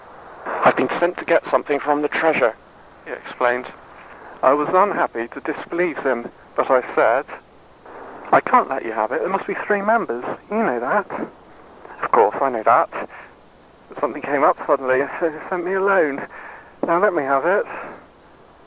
[0.65, 2.55] "I've been sent to get something from the Treasure,"
[3.05, 3.71] he explained.
[4.41, 7.27] I was unhappy to displease him, but I said,
[8.31, 9.19] "I can't let you have it.
[9.21, 10.25] There must be three members.
[10.49, 11.05] You know that."
[12.01, 12.65] "Of course, I know it.
[13.91, 16.25] But something came up suddenly, so they sent me alone.
[16.83, 17.67] Now, let me have it."